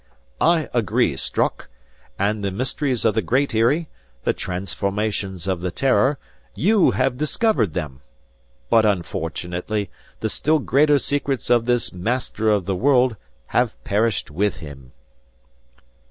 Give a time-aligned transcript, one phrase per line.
[0.41, 1.69] "I agree, Strock;
[2.17, 3.87] and the mysteries of the Great Eyrie,
[4.23, 6.17] the transformations of the "Terror,"
[6.55, 8.01] you have discovered them!
[8.67, 13.15] But unfortunately, the still greater secrets of this Master of the World
[13.49, 14.91] have perished with him."